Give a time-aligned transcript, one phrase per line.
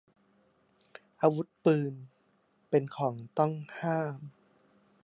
[1.21, 1.93] อาวุธปืน
[2.69, 4.19] เป็นของต้องห้าม